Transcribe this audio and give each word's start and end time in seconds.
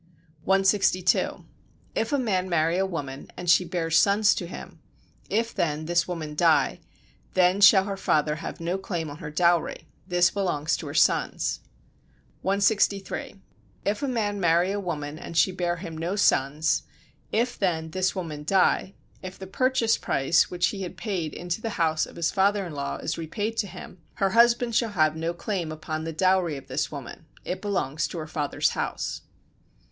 162. 0.45 1.45
If 1.93 2.11
a 2.11 2.17
man 2.17 2.49
marry 2.49 2.79
a 2.79 2.87
woman, 2.87 3.29
and 3.37 3.47
she 3.47 3.63
bear 3.63 3.91
sons 3.91 4.33
to 4.33 4.47
him; 4.47 4.79
if 5.29 5.53
then 5.53 5.85
this 5.85 6.07
woman 6.07 6.33
die, 6.33 6.79
then 7.35 7.61
shall 7.61 7.83
her 7.83 7.95
father 7.97 8.37
have 8.37 8.59
no 8.59 8.79
claim 8.79 9.11
on 9.11 9.19
her 9.19 9.29
dowry; 9.29 9.87
this 10.07 10.31
belongs 10.31 10.75
to 10.77 10.87
her 10.87 10.95
sons. 10.95 11.59
163. 12.41 13.41
If 13.85 14.01
a 14.01 14.07
man 14.07 14.39
marry 14.39 14.71
a 14.71 14.79
woman 14.79 15.19
and 15.19 15.37
she 15.37 15.51
bear 15.51 15.75
him 15.75 15.95
no 15.95 16.15
sons; 16.15 16.81
if 17.31 17.59
then 17.59 17.91
this 17.91 18.15
woman 18.15 18.43
die, 18.43 18.95
if 19.21 19.37
the 19.37 19.45
"purchase 19.45 19.99
price" 19.99 20.49
which 20.49 20.69
he 20.69 20.81
had 20.81 20.97
paid 20.97 21.31
into 21.31 21.61
the 21.61 21.77
house 21.77 22.07
of 22.07 22.15
his 22.15 22.31
father 22.31 22.65
in 22.65 22.73
law 22.73 22.97
is 22.97 23.19
repaid 23.19 23.55
to 23.57 23.67
him, 23.67 24.01
her 24.15 24.31
husband 24.31 24.73
shall 24.75 24.93
have 24.93 25.15
no 25.15 25.31
claim 25.31 25.71
upon 25.71 26.05
the 26.05 26.11
dowry 26.11 26.57
of 26.57 26.65
this 26.67 26.91
woman; 26.91 27.27
it 27.45 27.61
belongs 27.61 28.07
to 28.07 28.17
her 28.17 28.25
father's 28.25 28.71
house. 28.71 29.21